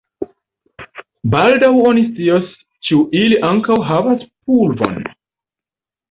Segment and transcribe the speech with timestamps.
[1.33, 2.47] Baldaŭ oni scios,
[2.89, 4.97] ĉu ili ankaŭ havas pulvon.